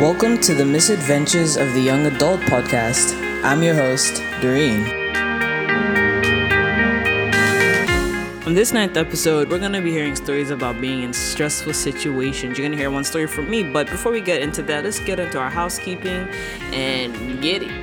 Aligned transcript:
Welcome 0.00 0.40
to 0.40 0.54
the 0.54 0.64
Misadventures 0.64 1.58
of 1.58 1.74
the 1.74 1.80
Young 1.82 2.06
Adult 2.06 2.40
podcast. 2.40 3.12
I'm 3.44 3.62
your 3.62 3.74
host, 3.74 4.22
Doreen. 4.40 4.80
On 8.46 8.54
this 8.54 8.72
ninth 8.72 8.96
episode, 8.96 9.50
we're 9.50 9.58
going 9.58 9.74
to 9.74 9.82
be 9.82 9.90
hearing 9.90 10.16
stories 10.16 10.48
about 10.48 10.80
being 10.80 11.02
in 11.02 11.12
stressful 11.12 11.74
situations. 11.74 12.56
You're 12.56 12.66
going 12.66 12.72
to 12.72 12.78
hear 12.78 12.90
one 12.90 13.04
story 13.04 13.26
from 13.26 13.50
me, 13.50 13.62
but 13.62 13.90
before 13.90 14.10
we 14.10 14.22
get 14.22 14.40
into 14.40 14.62
that, 14.62 14.84
let's 14.84 15.00
get 15.00 15.20
into 15.20 15.38
our 15.38 15.50
housekeeping 15.50 16.30
and 16.72 17.42
get 17.42 17.62
it. 17.62 17.79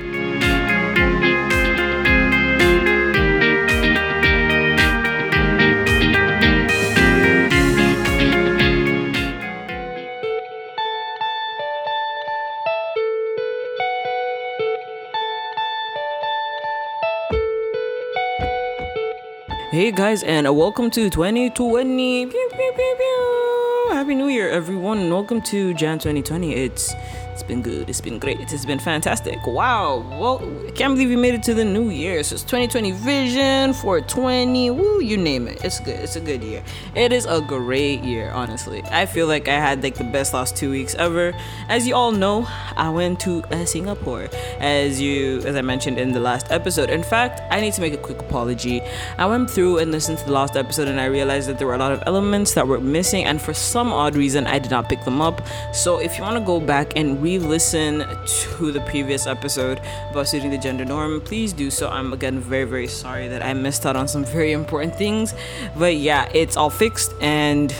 Hey 19.78 19.92
guys, 19.92 20.24
and 20.24 20.44
welcome 20.56 20.90
to 20.90 21.08
2020. 21.08 22.26
Pew, 22.26 22.48
pew, 22.50 22.72
pew, 22.74 23.88
Happy 23.92 24.16
New 24.16 24.26
Year, 24.26 24.50
everyone, 24.50 24.98
and 24.98 25.12
welcome 25.12 25.40
to 25.42 25.72
Jan 25.72 26.00
2020. 26.00 26.52
It's 26.52 26.92
it's 27.38 27.46
been 27.46 27.62
good. 27.62 27.88
It's 27.88 28.00
been 28.00 28.18
great. 28.18 28.40
It's 28.40 28.64
been 28.64 28.80
fantastic. 28.80 29.46
Wow. 29.46 30.04
Well, 30.18 30.42
I 30.66 30.72
can't 30.72 30.94
believe 30.94 31.08
we 31.08 31.14
made 31.14 31.34
it 31.34 31.42
to 31.44 31.54
the 31.54 31.64
new 31.64 31.88
year. 31.88 32.24
So 32.24 32.34
it's 32.34 32.42
2020 32.42 32.90
vision, 32.90 33.74
420, 33.74 34.70
woo, 34.72 35.00
you 35.00 35.16
name 35.16 35.46
it. 35.46 35.64
It's 35.64 35.78
good. 35.78 36.00
It's 36.00 36.16
a 36.16 36.20
good 36.20 36.42
year. 36.42 36.64
It 36.96 37.12
is 37.12 37.26
a 37.26 37.40
great 37.40 38.02
year, 38.02 38.32
honestly. 38.32 38.82
I 38.90 39.06
feel 39.06 39.28
like 39.28 39.46
I 39.46 39.54
had 39.54 39.84
like 39.84 39.94
the 39.94 40.02
best 40.02 40.34
last 40.34 40.56
two 40.56 40.68
weeks 40.68 40.96
ever. 40.96 41.32
As 41.68 41.86
you 41.86 41.94
all 41.94 42.10
know, 42.10 42.44
I 42.76 42.90
went 42.90 43.20
to 43.20 43.44
uh, 43.52 43.64
Singapore, 43.64 44.28
as 44.58 45.00
you, 45.00 45.38
as 45.42 45.54
I 45.54 45.62
mentioned 45.62 45.96
in 46.00 46.10
the 46.10 46.20
last 46.20 46.50
episode. 46.50 46.90
In 46.90 47.04
fact, 47.04 47.40
I 47.52 47.60
need 47.60 47.74
to 47.74 47.80
make 47.80 47.92
a 47.92 47.98
quick 47.98 48.18
apology. 48.18 48.82
I 49.16 49.26
went 49.26 49.48
through 49.48 49.78
and 49.78 49.92
listened 49.92 50.18
to 50.18 50.24
the 50.24 50.32
last 50.32 50.56
episode, 50.56 50.88
and 50.88 51.00
I 51.00 51.04
realized 51.04 51.48
that 51.48 51.58
there 51.58 51.68
were 51.68 51.76
a 51.76 51.78
lot 51.78 51.92
of 51.92 52.02
elements 52.04 52.54
that 52.54 52.66
were 52.66 52.80
missing, 52.80 53.26
and 53.26 53.40
for 53.40 53.54
some 53.54 53.92
odd 53.92 54.16
reason, 54.16 54.48
I 54.48 54.58
did 54.58 54.72
not 54.72 54.88
pick 54.88 55.04
them 55.04 55.20
up. 55.22 55.40
So 55.72 55.98
if 55.98 56.18
you 56.18 56.24
want 56.24 56.36
to 56.36 56.44
go 56.44 56.58
back 56.58 56.94
and 56.96 57.22
re-listen 57.28 58.06
to 58.26 58.72
the 58.72 58.80
previous 58.86 59.26
episode 59.26 59.80
about 60.10 60.26
suiting 60.26 60.50
the 60.50 60.56
gender 60.56 60.84
norm, 60.84 61.20
please 61.20 61.52
do 61.52 61.70
so. 61.70 61.88
I'm 61.88 62.12
again 62.14 62.40
very 62.40 62.64
very 62.64 62.86
sorry 62.86 63.28
that 63.28 63.42
I 63.44 63.52
missed 63.52 63.84
out 63.84 63.96
on 63.96 64.08
some 64.08 64.24
very 64.24 64.52
important 64.52 64.94
things, 64.96 65.34
but 65.76 65.96
yeah, 65.96 66.30
it's 66.32 66.56
all 66.56 66.70
fixed 66.70 67.12
and 67.20 67.74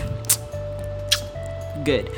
good. 1.83 2.11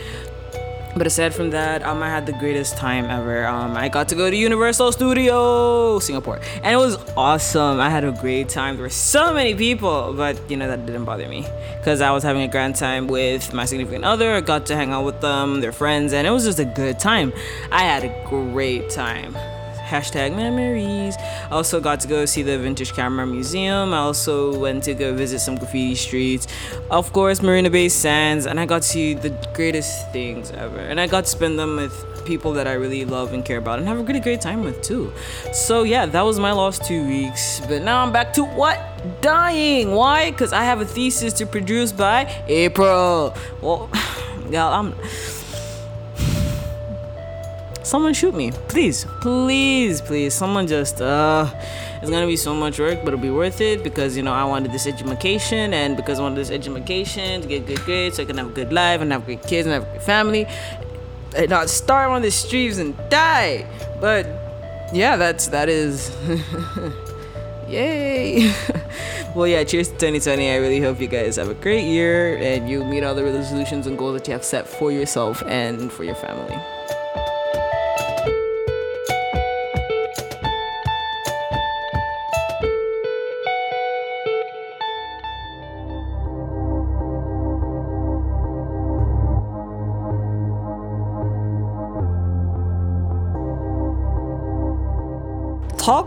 But 0.95 1.07
aside 1.07 1.33
from 1.33 1.51
that, 1.51 1.83
um, 1.83 2.03
I 2.03 2.09
had 2.09 2.25
the 2.25 2.33
greatest 2.33 2.77
time 2.77 3.05
ever. 3.05 3.45
Um, 3.45 3.77
I 3.77 3.87
got 3.87 4.09
to 4.09 4.15
go 4.15 4.29
to 4.29 4.35
Universal 4.35 4.91
Studio 4.91 5.99
Singapore, 5.99 6.39
and 6.63 6.73
it 6.73 6.77
was 6.77 6.97
awesome. 7.15 7.79
I 7.79 7.89
had 7.89 8.03
a 8.03 8.11
great 8.11 8.49
time. 8.49 8.75
There 8.75 8.83
were 8.83 8.89
so 8.89 9.33
many 9.33 9.55
people, 9.55 10.13
but 10.13 10.37
you 10.49 10.57
know 10.57 10.67
that 10.67 10.85
didn't 10.85 11.05
bother 11.05 11.27
me 11.27 11.47
because 11.77 12.01
I 12.01 12.11
was 12.11 12.23
having 12.23 12.41
a 12.41 12.47
grand 12.47 12.75
time 12.75 13.07
with 13.07 13.53
my 13.53 13.65
significant 13.65 14.03
other. 14.03 14.33
I 14.33 14.41
got 14.41 14.65
to 14.67 14.75
hang 14.75 14.91
out 14.91 15.05
with 15.05 15.21
them, 15.21 15.61
their 15.61 15.71
friends, 15.71 16.11
and 16.13 16.27
it 16.27 16.31
was 16.31 16.43
just 16.43 16.59
a 16.59 16.65
good 16.65 16.99
time. 16.99 17.31
I 17.71 17.83
had 17.83 18.03
a 18.03 18.25
great 18.27 18.89
time 18.89 19.35
hashtag 19.91 20.33
memories. 20.35 21.15
I 21.51 21.55
also 21.59 21.81
got 21.81 21.99
to 22.01 22.07
go 22.07 22.25
see 22.25 22.43
the 22.43 22.57
Vintage 22.57 22.93
Camera 22.93 23.27
Museum. 23.27 23.93
I 23.93 23.97
also 23.97 24.57
went 24.57 24.83
to 24.85 24.93
go 24.93 25.13
visit 25.13 25.39
some 25.39 25.57
graffiti 25.57 25.95
streets. 25.95 26.47
Of 26.89 27.11
course, 27.11 27.41
Marina 27.41 27.69
Bay 27.69 27.89
Sands, 27.89 28.45
and 28.45 28.57
I 28.57 28.65
got 28.65 28.83
to 28.83 28.87
see 28.87 29.13
the 29.13 29.31
greatest 29.53 30.09
things 30.13 30.51
ever. 30.51 30.79
And 30.79 30.99
I 30.99 31.07
got 31.07 31.25
to 31.25 31.29
spend 31.29 31.59
them 31.59 31.75
with 31.75 31.93
people 32.25 32.53
that 32.53 32.67
I 32.67 32.73
really 32.73 33.03
love 33.03 33.33
and 33.33 33.43
care 33.43 33.57
about 33.57 33.79
and 33.79 33.87
have 33.87 33.99
a 33.99 34.03
really 34.03 34.19
great 34.19 34.39
time 34.39 34.63
with 34.63 34.81
too. 34.81 35.11
So 35.51 35.83
yeah, 35.83 36.05
that 36.05 36.21
was 36.21 36.39
my 36.39 36.53
last 36.53 36.85
two 36.85 37.05
weeks. 37.05 37.59
But 37.67 37.81
now 37.81 38.01
I'm 38.03 38.13
back 38.13 38.31
to 38.33 38.45
what? 38.45 38.79
Dying. 39.21 39.91
Why? 39.91 40.31
Because 40.31 40.53
I 40.53 40.63
have 40.63 40.79
a 40.79 40.85
thesis 40.85 41.33
to 41.33 41.45
produce 41.45 41.91
by 41.91 42.31
April. 42.47 43.35
Well, 43.61 43.89
yeah, 44.49 44.69
I'm 44.69 44.95
someone 47.83 48.13
shoot 48.13 48.33
me. 48.33 48.51
Please 48.67 49.05
please 49.21 50.01
please. 50.01 50.33
Someone 50.33 50.67
just 50.67 51.01
uh 51.01 51.47
it's 52.01 52.09
gonna 52.09 52.27
be 52.27 52.35
so 52.35 52.53
much 52.53 52.79
work 52.79 52.99
but 53.03 53.09
it'll 53.09 53.19
be 53.19 53.29
worth 53.29 53.61
it 53.61 53.83
because 53.83 54.17
you 54.17 54.23
know 54.23 54.33
i 54.33 54.43
wanted 54.43 54.71
this 54.71 54.87
education 54.87 55.71
and 55.71 55.95
because 55.95 56.17
i 56.17 56.23
wanted 56.23 56.37
this 56.37 56.49
education 56.49 57.41
to 57.41 57.47
get 57.47 57.67
good 57.67 57.79
grades 57.81 58.15
so 58.15 58.23
i 58.23 58.25
can 58.25 58.37
have 58.39 58.47
a 58.47 58.49
good 58.49 58.73
life 58.73 59.01
and 59.01 59.11
have 59.11 59.23
great 59.23 59.43
kids 59.43 59.67
and 59.67 59.73
have 59.75 59.83
a 59.83 59.85
great 59.91 60.01
family 60.01 60.47
and 61.37 61.49
not 61.49 61.69
starve 61.69 62.11
on 62.11 62.21
the 62.21 62.31
streets 62.31 62.77
and 62.77 62.97
die. 63.09 63.65
But 63.99 64.25
yeah 64.93 65.15
that's 65.15 65.47
that 65.47 65.69
is 65.69 66.11
yay. 67.67 68.53
Well 69.35 69.47
yeah 69.47 69.63
cheers 69.63 69.87
to 69.87 69.93
2020 69.93 70.51
i 70.51 70.57
really 70.57 70.81
hope 70.81 70.99
you 70.99 71.07
guys 71.07 71.37
have 71.37 71.47
a 71.47 71.53
great 71.53 71.85
year 71.85 72.35
and 72.35 72.69
you 72.69 72.83
meet 72.83 73.01
all 73.01 73.15
the 73.15 73.23
resolutions 73.23 73.87
and 73.87 73.97
goals 73.97 74.17
that 74.17 74.27
you 74.27 74.33
have 74.33 74.43
set 74.43 74.67
for 74.67 74.91
yourself 74.91 75.41
and 75.47 75.89
for 75.89 76.03
your 76.03 76.15
family 76.15 76.57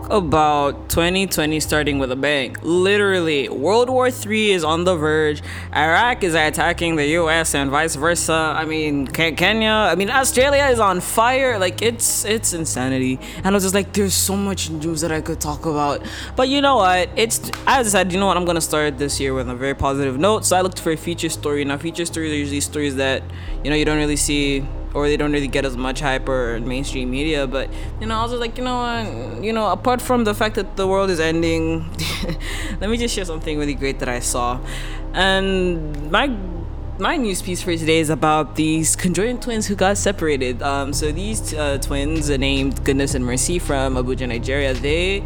about 0.09 0.89
2020 0.89 1.59
starting 1.59 1.99
with 1.99 2.11
a 2.11 2.15
bang. 2.15 2.55
Literally, 2.61 3.49
World 3.49 3.89
War 3.89 4.09
III 4.09 4.51
is 4.51 4.63
on 4.63 4.83
the 4.83 4.95
verge. 4.95 5.41
Iraq 5.73 6.23
is 6.23 6.33
attacking 6.35 6.95
the 6.95 7.07
US 7.19 7.55
and 7.55 7.71
vice 7.71 7.95
versa. 7.95 8.53
I 8.55 8.65
mean, 8.65 9.07
Kenya, 9.07 9.69
I 9.69 9.95
mean, 9.95 10.09
Australia 10.09 10.65
is 10.65 10.79
on 10.79 11.01
fire. 11.01 11.57
Like 11.59 11.81
it's 11.81 12.25
it's 12.25 12.53
insanity. 12.53 13.19
And 13.37 13.47
I 13.47 13.51
was 13.51 13.63
just 13.63 13.75
like 13.75 13.93
there's 13.93 14.13
so 14.13 14.35
much 14.35 14.69
news 14.69 15.01
that 15.01 15.11
I 15.11 15.21
could 15.21 15.41
talk 15.41 15.65
about. 15.65 16.01
But 16.35 16.49
you 16.49 16.61
know 16.61 16.77
what? 16.77 17.09
It's 17.15 17.51
I 17.67 17.83
decided, 17.83 18.13
you 18.13 18.19
know 18.19 18.27
what? 18.27 18.37
I'm 18.37 18.45
going 18.45 18.55
to 18.55 18.61
start 18.61 18.97
this 18.97 19.19
year 19.19 19.33
with 19.33 19.49
a 19.49 19.55
very 19.55 19.75
positive 19.75 20.17
note. 20.19 20.45
So 20.45 20.55
I 20.55 20.61
looked 20.61 20.79
for 20.79 20.91
a 20.91 20.97
feature 20.97 21.29
story. 21.29 21.65
Now, 21.65 21.77
feature 21.77 22.05
stories 22.05 22.31
are 22.31 22.35
usually 22.35 22.61
stories 22.61 22.95
that, 22.97 23.23
you 23.63 23.69
know, 23.69 23.75
you 23.75 23.85
don't 23.85 23.97
really 23.97 24.15
see 24.15 24.65
or 24.95 25.07
they 25.07 25.17
don't 25.17 25.33
really 25.33 25.47
get 25.47 25.65
as 25.65 25.77
much 25.77 25.99
hype 25.99 26.27
or 26.27 26.59
mainstream 26.61 27.11
media. 27.11 27.45
But 27.45 27.69
you 27.99 28.07
know, 28.07 28.15
I 28.15 28.23
was 28.23 28.33
like, 28.33 28.57
you 28.57 28.63
know 28.63 28.77
what, 28.77 29.43
you 29.43 29.53
know, 29.53 29.67
apart 29.69 30.01
from 30.01 30.23
the 30.23 30.33
fact 30.33 30.55
that 30.55 30.75
the 30.77 30.87
world 30.87 31.09
is 31.09 31.19
ending, 31.19 31.85
let 32.79 32.89
me 32.89 32.97
just 32.97 33.13
share 33.13 33.25
something 33.25 33.59
really 33.59 33.75
great 33.75 33.99
that 33.99 34.09
I 34.09 34.19
saw, 34.19 34.59
and 35.13 36.11
my 36.11 36.35
my 36.97 37.17
news 37.17 37.41
piece 37.41 37.61
for 37.61 37.75
today 37.75 37.99
is 37.99 38.09
about 38.09 38.55
these 38.55 38.95
conjoined 38.95 39.41
twins 39.41 39.67
who 39.67 39.75
got 39.75 39.97
separated. 39.97 40.61
Um, 40.61 40.93
so 40.93 41.11
these 41.11 41.53
uh, 41.53 41.77
twins, 41.79 42.29
named 42.29 42.85
Goodness 42.85 43.15
and 43.15 43.25
Mercy 43.25 43.59
from 43.59 43.95
Abuja, 43.95 44.29
Nigeria, 44.29 44.73
they 44.73 45.21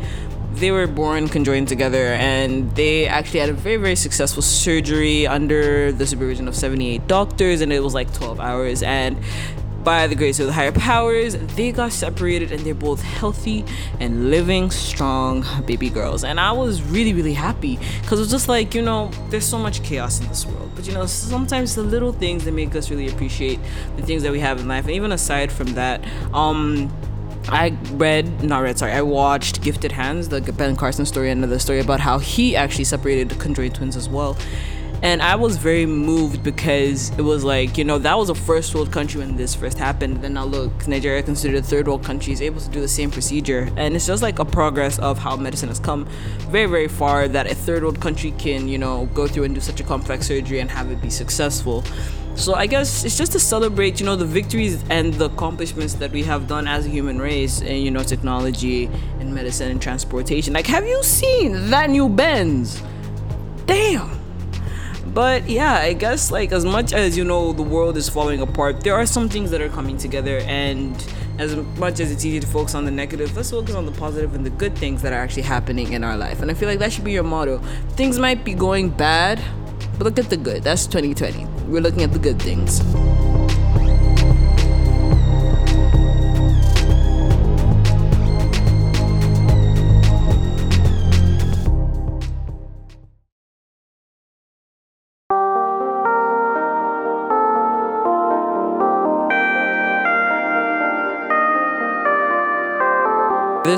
they 0.53 0.72
were 0.72 0.88
born 0.88 1.28
conjoined 1.28 1.68
together 1.68 2.13
and 2.13 2.75
they 2.75 3.08
actually 3.08 3.40
had 3.40 3.50
a 3.50 3.53
very 3.53 3.78
very 3.78 3.96
successful 3.96 4.41
surgery 4.41 5.28
under 5.28 5.91
the 5.91 6.08
supervision 6.08 6.47
of 6.47 6.56
78 6.56 7.08
doctors 7.08 7.62
and 7.62 7.72
it 7.72 7.84
was 7.84 7.94
like 7.94 8.12
12 8.16 8.40
hours 8.40 8.81
and 8.81 9.18
by 9.84 10.07
the 10.07 10.16
grace 10.16 10.40
of 10.40 10.47
the 10.47 10.53
higher 10.53 10.72
powers, 10.72 11.35
they 11.56 11.72
got 11.72 11.91
separated 11.91 12.51
and 12.51 12.62
they're 12.62 12.73
both 12.73 13.01
healthy 13.01 13.66
and 14.00 14.29
living 14.29 14.72
strong 14.72 15.45
baby 15.66 15.90
girls. 15.90 16.23
And 16.23 16.40
I 16.40 16.51
was 16.51 16.81
really, 16.84 17.13
really 17.13 17.34
happy 17.34 17.79
because 18.02 18.20
it 18.20 18.23
was 18.23 18.31
just 18.31 18.47
like, 18.47 18.73
you 18.76 18.81
know, 18.81 19.09
there's 19.29 19.46
so 19.46 19.58
much 19.58 19.84
chaos 19.84 20.20
in 20.20 20.28
this 20.28 20.46
world. 20.46 20.72
But, 20.76 20.87
you 20.87 20.93
know, 20.93 21.05
sometimes 21.05 21.76
the 21.76 21.84
little 21.84 22.11
things 22.11 22.46
that 22.46 22.53
make 22.53 22.76
us 22.76 22.90
really 22.90 23.08
appreciate 23.08 23.59
the 23.96 24.02
things 24.03 24.23
that 24.23 24.31
we 24.31 24.40
have 24.40 24.59
in 24.59 24.67
life. 24.67 24.85
And 24.85 24.93
even 24.93 25.11
aside 25.11 25.52
from 25.52 25.67
that, 25.73 26.03
um, 26.34 26.91
I 27.47 27.76
read, 27.93 28.43
not 28.43 28.59
read, 28.59 28.78
sorry, 28.78 28.91
I 28.91 29.02
watched 29.02 29.61
Gifted 29.61 29.91
Hands, 29.91 30.28
the 30.29 30.41
Ben 30.41 30.76
Carson 30.76 31.05
story, 31.05 31.31
another 31.31 31.58
story 31.58 31.79
about 31.79 31.99
how 31.99 32.20
he 32.20 32.55
actually 32.55 32.84
separated 32.84 33.29
the 33.29 33.35
conjoined 33.35 33.76
twins 33.76 33.96
as 33.96 34.08
well. 34.08 34.37
And 35.01 35.22
I 35.22 35.35
was 35.35 35.55
very 35.55 35.85
moved 35.85 36.43
because 36.43 37.09
it 37.17 37.22
was 37.22 37.46
like, 37.46 37.78
you 37.78 37.85
know, 37.85 37.97
that 37.99 38.17
was 38.17 38.29
a 38.29 38.35
first 38.35 38.75
world 38.75 38.91
country 38.91 39.22
when 39.22 39.37
this 39.37 39.55
first 39.55 39.78
happened. 39.78 40.22
Then 40.22 40.34
now 40.34 40.43
look, 40.43 40.87
Nigeria 40.90 41.23
considered 41.23 41.57
a 41.57 41.61
third 41.63 41.87
world 41.87 42.03
country 42.03 42.34
is 42.34 42.41
able 42.41 42.59
to 42.59 42.69
do 42.69 42.81
the 42.81 42.87
same 42.87 43.09
procedure. 43.09 43.69
And 43.78 43.96
it's 43.96 44.05
just 44.05 44.22
like 44.22 44.40
a 44.40 44.46
progress 44.46 44.99
of 44.99 45.17
how 45.17 45.37
medicine 45.37 45.69
has 45.69 45.79
come 45.79 46.05
very, 46.49 46.66
very 46.66 46.90
far 46.90 47.29
that 47.29 47.47
a 47.47 47.55
third 47.55 47.84
world 47.84 48.01
country 48.01 48.31
can, 48.31 48.67
you 48.67 48.78
know, 48.78 49.05
go 49.13 49.25
through 49.25 49.46
and 49.46 49.55
do 49.55 49.61
such 49.61 49.79
a 49.79 49.84
complex 49.84 50.28
surgery 50.28 50.59
and 50.59 50.69
have 50.69 50.91
it 50.91 51.02
be 51.02 51.09
successful. 51.09 51.81
So 52.35 52.53
I 52.55 52.67
guess 52.67 53.05
it's 53.05 53.17
just 53.17 53.31
to 53.34 53.40
celebrate, 53.40 54.02
you 54.02 54.05
know, 54.05 54.17
the 54.17 54.25
victories 54.25 54.84
and 54.90 55.13
the 55.13 55.25
accomplishments 55.25 55.93
that 55.95 56.11
we 56.11 56.23
have 56.23 56.47
done 56.47 56.67
as 56.67 56.85
a 56.85 56.90
human 56.90 57.19
race 57.19 57.61
in, 57.61 57.84
you 57.84 57.91
know, 57.91 58.03
technology 58.03 58.87
and 59.19 59.34
medicine 59.34 59.72
and 59.72 59.81
transportation. 59.81 60.53
Like, 60.53 60.67
have 60.67 60.85
you 60.85 61.02
seen 61.03 61.69
that 61.69 61.90
new 61.90 62.09
Benz? 62.09 62.81
Damn 63.66 64.18
But 65.14 65.50
yeah, 65.50 65.73
I 65.73 65.94
guess 65.94 66.32
like 66.32 66.52
as 66.52 66.66
much 66.66 66.94
as 66.94 67.17
you 67.17 67.23
know 67.23 67.52
the 67.52 67.64
world 67.64 67.97
is 67.97 68.08
falling 68.08 68.41
apart, 68.41 68.82
there 68.82 68.96
are 68.96 69.06
some 69.06 69.28
things 69.28 69.52
that 69.52 69.61
are 69.61 69.70
coming 69.70 69.97
together 69.97 70.40
and 70.46 70.96
as 71.40 71.56
much 71.78 72.00
as 72.00 72.11
it's 72.11 72.26
easy 72.26 72.40
to 72.40 72.47
focus 72.47 72.76
on 72.76 72.85
the 72.85 72.91
negative, 72.91 73.35
let's 73.35 73.50
focus 73.50 73.73
on 73.73 73.85
the 73.85 73.91
positive 73.94 74.35
and 74.35 74.46
the 74.46 74.50
good 74.52 74.78
things 74.78 75.02
that 75.02 75.14
are 75.14 75.20
actually 75.20 75.44
happening 75.44 75.94
in 75.94 76.03
our 76.03 76.17
life. 76.17 76.41
And 76.41 76.52
I 76.52 76.53
feel 76.53 76.67
like 76.67 76.79
that 76.79 76.91
should 76.91 77.06
be 77.06 77.14
your 77.14 77.23
motto. 77.23 77.59
Things 77.91 78.20
might 78.20 78.44
be 78.44 78.53
going 78.53 78.90
bad, 78.90 79.41
but 79.97 80.03
look 80.03 80.20
at 80.20 80.29
the 80.29 80.38
good. 80.38 80.64
That's 80.64 80.85
2020. 80.85 81.46
We're 81.70 81.82
looking 81.82 82.03
at 82.03 82.12
the 82.12 82.20
good 82.20 82.41
things. 82.41 82.82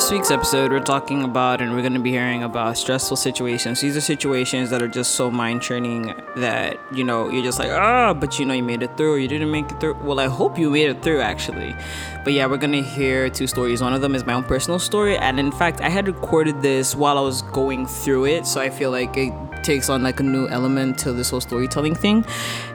This 0.02 0.10
week's 0.10 0.32
episode, 0.32 0.72
we're 0.72 0.80
talking 0.80 1.24
about 1.24 1.62
and 1.62 1.74
we're 1.76 1.82
going 1.82 1.94
to 1.94 2.00
be 2.00 2.10
hearing 2.10 2.42
about 2.42 2.76
stressful 2.76 3.18
situations. 3.18 3.82
These 3.82 3.96
are 3.96 4.02
situations 4.02 4.72
that 4.72 4.82
are 4.82 4.88
just 4.88 5.12
so 5.12 5.30
mind 5.30 5.62
churning 5.62 6.16
that, 6.38 6.80
you 6.92 7.04
know, 7.04 7.30
you're 7.30 7.44
just 7.44 7.60
like, 7.60 7.70
ah, 7.70 8.12
but 8.12 8.40
you 8.40 8.46
know, 8.48 8.56
you 8.56 8.64
made 8.64 8.82
it 8.82 8.98
through 8.98 9.18
you 9.18 9.28
didn't 9.28 9.52
make 9.52 9.72
it 9.72 9.80
through. 9.80 9.94
Well, 10.02 10.20
I 10.20 10.26
hope 10.26 10.58
you 10.58 10.72
made 10.72 10.90
it 10.90 11.04
through 11.04 11.22
actually. 11.22 11.76
But 12.24 12.34
yeah, 12.34 12.48
we're 12.48 12.58
going 12.58 12.72
to 12.72 12.82
hear 12.82 13.30
two 13.30 13.46
stories. 13.46 13.84
One 13.84 13.94
of 13.94 14.02
them 14.02 14.16
is 14.16 14.26
my 14.26 14.34
own 14.34 14.44
personal 14.44 14.80
story. 14.80 15.20
And 15.20 15.40
in 15.40 15.52
fact, 15.52 15.82
I 15.82 15.90
had 15.90 16.08
recorded 16.08 16.64
this 16.64 16.96
while 16.96 17.20
I 17.20 17.22
was 17.22 17.44
going 17.44 17.86
through 17.86 18.26
it. 18.26 18.48
So 18.48 18.60
I 18.60 18.72
feel 18.72 18.90
like 18.90 19.16
it 19.18 19.32
takes 19.62 19.88
on 19.88 20.02
like 20.02 20.20
a 20.20 20.24
new 20.24 20.48
element 20.48 20.98
to 21.00 21.14
this 21.14 21.30
whole 21.30 21.42
storytelling 21.42 21.94
thing. 21.94 22.26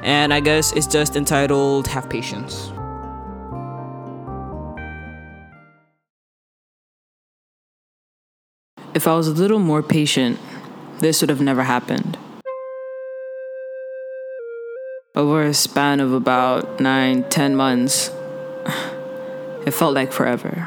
And 0.04 0.32
I 0.32 0.38
guess 0.38 0.70
it's 0.74 0.86
just 0.86 1.16
entitled 1.16 1.88
Have 1.88 2.08
Patience. 2.08 2.70
If 8.96 9.06
I 9.06 9.14
was 9.14 9.28
a 9.28 9.32
little 9.34 9.58
more 9.58 9.82
patient, 9.82 10.38
this 11.00 11.20
would 11.20 11.28
have 11.28 11.42
never 11.42 11.64
happened. 11.64 12.16
Over 15.14 15.42
a 15.42 15.52
span 15.52 16.00
of 16.00 16.14
about 16.14 16.80
nine, 16.80 17.28
ten 17.28 17.54
months, 17.54 18.08
it 19.66 19.72
felt 19.72 19.92
like 19.92 20.12
forever. 20.12 20.66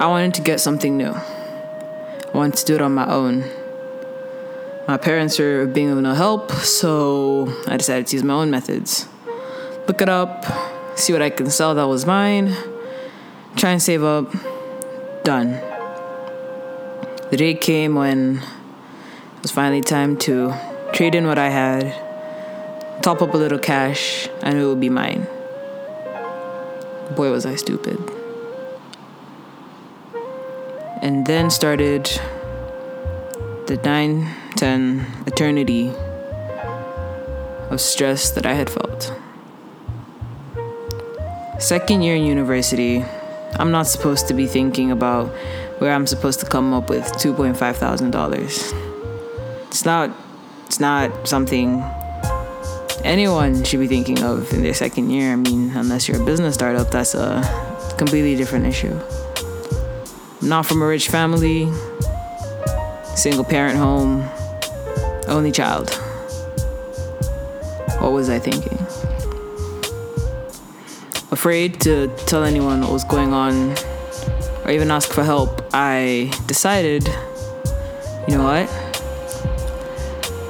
I 0.00 0.08
wanted 0.08 0.34
to 0.34 0.42
get 0.42 0.58
something 0.58 0.96
new. 0.96 1.12
I 1.12 2.30
wanted 2.34 2.56
to 2.56 2.64
do 2.64 2.74
it 2.74 2.82
on 2.82 2.94
my 2.96 3.08
own. 3.08 3.44
My 4.88 4.96
parents 4.96 5.38
were 5.38 5.66
being 5.66 5.90
of 5.90 5.98
no 5.98 6.14
help, 6.14 6.50
so 6.50 7.46
I 7.68 7.76
decided 7.76 8.08
to 8.08 8.16
use 8.16 8.24
my 8.24 8.34
own 8.34 8.50
methods. 8.50 9.06
Look 9.86 10.02
it 10.02 10.08
up, 10.08 10.44
see 10.98 11.12
what 11.12 11.22
I 11.22 11.30
can 11.30 11.48
sell 11.48 11.76
that 11.76 11.84
was 11.84 12.04
mine, 12.06 12.56
try 13.54 13.70
and 13.70 13.80
save 13.80 14.02
up. 14.02 14.34
Done. 15.22 15.67
The 17.30 17.36
day 17.36 17.52
came 17.52 17.94
when 17.94 18.38
it 19.36 19.42
was 19.42 19.50
finally 19.50 19.82
time 19.82 20.16
to 20.20 20.54
trade 20.94 21.14
in 21.14 21.26
what 21.26 21.36
I 21.36 21.50
had, 21.50 21.92
top 23.02 23.20
up 23.20 23.34
a 23.34 23.36
little 23.36 23.58
cash, 23.58 24.30
and 24.42 24.58
it 24.58 24.64
would 24.64 24.80
be 24.80 24.88
mine. 24.88 25.26
Boy, 27.14 27.30
was 27.30 27.44
I 27.44 27.56
stupid. 27.56 27.98
And 31.02 31.26
then 31.26 31.50
started 31.50 32.06
the 33.66 33.78
9, 33.84 34.26
10 34.56 35.06
eternity 35.26 35.92
of 37.68 37.78
stress 37.82 38.30
that 38.30 38.46
I 38.46 38.54
had 38.54 38.70
felt. 38.70 39.12
Second 41.58 42.00
year 42.00 42.16
in 42.16 42.24
university, 42.24 43.04
I'm 43.56 43.70
not 43.70 43.86
supposed 43.86 44.28
to 44.28 44.34
be 44.34 44.46
thinking 44.46 44.90
about 44.90 45.30
where 45.78 45.92
I'm 45.92 46.06
supposed 46.06 46.40
to 46.40 46.46
come 46.46 46.72
up 46.74 46.90
with 46.90 47.10
two 47.18 47.32
point 47.32 47.56
five 47.56 47.76
thousand 47.76 48.10
dollars. 48.10 48.72
It's 49.68 49.84
not 49.84 50.10
it's 50.66 50.80
not 50.80 51.26
something 51.26 51.82
anyone 53.04 53.64
should 53.64 53.80
be 53.80 53.86
thinking 53.86 54.22
of 54.22 54.52
in 54.52 54.62
their 54.62 54.74
second 54.74 55.10
year. 55.10 55.32
I 55.32 55.36
mean, 55.36 55.70
unless 55.70 56.08
you're 56.08 56.20
a 56.20 56.24
business 56.24 56.54
startup, 56.54 56.90
that's 56.90 57.14
a 57.14 57.42
completely 57.96 58.36
different 58.36 58.66
issue. 58.66 58.98
I'm 60.42 60.48
not 60.48 60.66
from 60.66 60.82
a 60.82 60.86
rich 60.86 61.08
family, 61.08 61.72
single 63.14 63.44
parent 63.44 63.78
home, 63.78 64.28
only 65.26 65.52
child. 65.52 65.90
What 68.00 68.12
was 68.12 68.30
I 68.30 68.38
thinking? 68.38 68.78
Afraid 71.30 71.80
to 71.82 72.08
tell 72.26 72.44
anyone 72.44 72.80
what 72.80 72.92
was 72.92 73.04
going 73.04 73.32
on 73.32 73.74
or 74.68 74.70
even 74.70 74.90
ask 74.90 75.10
for 75.10 75.24
help, 75.24 75.62
I 75.72 76.30
decided, 76.44 77.08
you 78.28 78.36
know 78.36 78.44
what? 78.44 78.68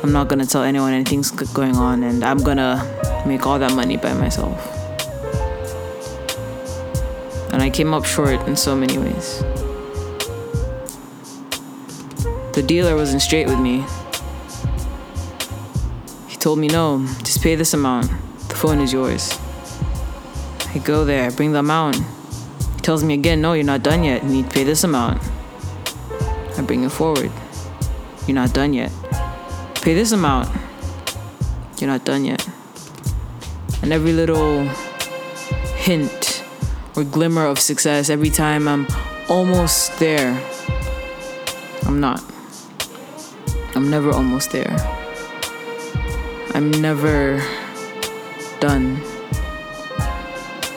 I'm 0.02 0.10
not 0.10 0.26
gonna 0.26 0.44
tell 0.44 0.64
anyone 0.64 0.92
anything's 0.92 1.30
going 1.30 1.76
on, 1.76 2.02
and 2.02 2.24
I'm 2.24 2.38
gonna 2.38 2.82
make 3.24 3.46
all 3.46 3.60
that 3.60 3.72
money 3.74 3.96
by 3.96 4.12
myself. 4.14 4.58
And 7.52 7.62
I 7.62 7.70
came 7.70 7.94
up 7.94 8.04
short 8.04 8.44
in 8.48 8.56
so 8.56 8.74
many 8.74 8.98
ways. 8.98 9.38
The 12.54 12.64
dealer 12.66 12.96
wasn't 12.96 13.22
straight 13.22 13.46
with 13.46 13.60
me. 13.60 13.84
He 16.26 16.36
told 16.36 16.58
me, 16.58 16.66
no, 16.66 17.06
just 17.22 17.40
pay 17.40 17.54
this 17.54 17.72
amount. 17.72 18.10
The 18.48 18.56
phone 18.56 18.80
is 18.80 18.92
yours. 18.92 19.38
I 20.74 20.78
go 20.78 21.04
there, 21.04 21.30
bring 21.30 21.52
the 21.52 21.60
amount 21.60 22.17
tells 22.88 23.04
me 23.04 23.12
again, 23.12 23.42
no, 23.42 23.52
you're 23.52 23.64
not 23.64 23.82
done 23.82 24.02
yet. 24.02 24.22
You 24.22 24.30
need 24.30 24.48
to 24.48 24.50
pay 24.50 24.64
this 24.64 24.82
amount. 24.82 25.20
I 26.56 26.62
bring 26.62 26.84
it 26.84 26.88
forward. 26.88 27.30
You're 28.26 28.34
not 28.34 28.54
done 28.54 28.72
yet. 28.72 28.90
Pay 29.82 29.92
this 29.92 30.12
amount. 30.12 30.48
You're 31.76 31.90
not 31.90 32.06
done 32.06 32.24
yet. 32.24 32.48
And 33.82 33.92
every 33.92 34.14
little 34.14 34.64
hint 35.76 36.42
or 36.96 37.04
glimmer 37.04 37.44
of 37.44 37.58
success, 37.58 38.08
every 38.08 38.30
time 38.30 38.66
I'm 38.66 38.86
almost 39.28 39.98
there, 39.98 40.42
I'm 41.84 42.00
not. 42.00 42.24
I'm 43.74 43.90
never 43.90 44.12
almost 44.12 44.50
there. 44.50 44.74
I'm 46.54 46.70
never 46.70 47.36
done. 48.60 49.02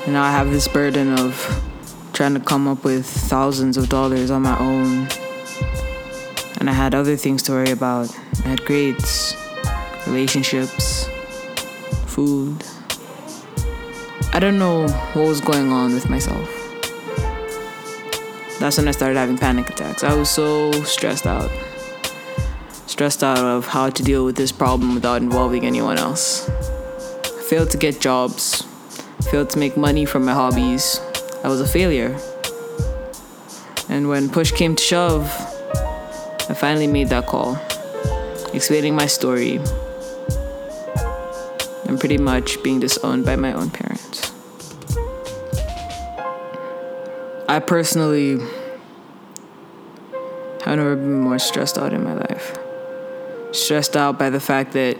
And 0.03 0.11
now 0.11 0.23
I 0.23 0.31
have 0.31 0.51
this 0.51 0.67
burden 0.67 1.17
of 1.17 1.70
trying 2.13 2.33
to 2.33 2.39
come 2.39 2.67
up 2.67 2.83
with 2.83 3.05
thousands 3.05 3.77
of 3.77 3.89
dollars 3.89 4.31
on 4.31 4.41
my 4.41 4.57
own. 4.59 5.07
And 6.59 6.69
I 6.69 6.73
had 6.73 6.93
other 6.93 7.15
things 7.15 7.41
to 7.43 7.53
worry 7.53 7.71
about. 7.71 8.15
I 8.45 8.49
had 8.49 8.65
grades, 8.65 9.35
relationships, 10.05 11.07
food. 12.05 12.63
I 14.33 14.39
don't 14.39 14.59
know 14.59 14.87
what 15.13 15.27
was 15.27 15.41
going 15.41 15.71
on 15.71 15.93
with 15.93 16.09
myself. 16.09 16.49
That's 18.59 18.77
when 18.77 18.87
I 18.87 18.91
started 18.91 19.17
having 19.17 19.37
panic 19.37 19.69
attacks. 19.69 20.03
I 20.03 20.13
was 20.13 20.29
so 20.29 20.71
stressed 20.83 21.25
out. 21.25 21.49
Stressed 22.85 23.23
out 23.23 23.39
of 23.39 23.65
how 23.67 23.89
to 23.89 24.03
deal 24.03 24.25
with 24.25 24.35
this 24.35 24.51
problem 24.51 24.93
without 24.93 25.21
involving 25.21 25.65
anyone 25.65 25.97
else. 25.97 26.47
I 26.49 27.43
failed 27.49 27.71
to 27.71 27.77
get 27.77 27.99
jobs, 27.99 28.63
failed 29.31 29.49
to 29.51 29.59
make 29.59 29.77
money 29.77 30.05
from 30.05 30.25
my 30.25 30.33
hobbies, 30.33 30.99
I 31.43 31.47
was 31.47 31.59
a 31.59 31.67
failure. 31.67 32.15
And 33.89 34.07
when 34.07 34.29
push 34.29 34.51
came 34.51 34.75
to 34.75 34.83
shove, 34.83 35.25
I 36.47 36.53
finally 36.53 36.85
made 36.85 37.09
that 37.09 37.25
call, 37.25 37.57
explaining 38.53 38.95
my 38.95 39.07
story, 39.07 39.59
and 41.87 41.99
pretty 41.99 42.19
much 42.19 42.61
being 42.61 42.79
disowned 42.79 43.25
by 43.25 43.35
my 43.35 43.53
own 43.53 43.71
parents. 43.71 44.31
I 47.49 47.59
personally 47.59 48.39
have 50.63 50.77
never 50.77 50.95
been 50.95 51.19
more 51.19 51.39
stressed 51.39 51.77
out 51.77 51.91
in 51.91 52.03
my 52.03 52.13
life. 52.13 52.57
Stressed 53.51 53.97
out 53.97 54.19
by 54.19 54.29
the 54.29 54.39
fact 54.39 54.73
that 54.73 54.95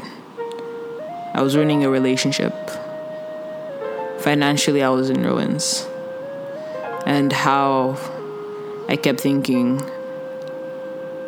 I 1.36 1.42
was 1.44 1.56
ruining 1.56 1.86
a 1.86 1.90
relationship. 1.90 2.54
Financially, 4.20 4.82
I 4.82 4.90
was 4.90 5.10
in 5.10 5.24
ruins 5.24 5.88
and 7.06 7.32
how 7.34 7.98
I 8.88 8.96
kept 8.96 9.22
thinking 9.22 9.82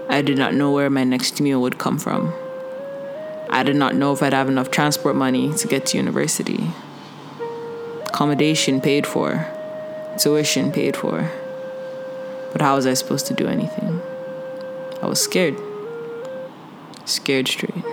I 0.10 0.22
did 0.22 0.38
not 0.38 0.54
know 0.54 0.72
where 0.72 0.90
my 0.90 1.04
next 1.04 1.40
meal 1.42 1.62
would 1.62 1.78
come 1.78 1.98
from. 1.98 2.34
I 3.50 3.64
did 3.64 3.76
not 3.76 3.96
know 3.96 4.12
if 4.14 4.22
I'd 4.22 4.34
have 4.34 4.50
enough 4.50 4.70
transport 4.70 5.16
money 5.16 5.54
to 5.54 5.68
get 5.68 5.86
to 5.88 5.98
university. 5.98 6.72
Accommodation 8.08 8.82
paid 8.82 9.08
for, 9.08 9.48
tuition 10.20 10.72
paid 10.72 10.96
for. 10.96 11.32
But 12.52 12.62
how 12.62 12.76
was 12.76 12.86
I 12.86 12.94
supposed 12.94 13.26
to 13.28 13.34
do 13.34 13.48
anything? 13.48 14.02
I 15.02 15.08
was 15.08 15.22
scared. 15.22 15.58
Scared 17.06 17.48
straight. 17.48 17.84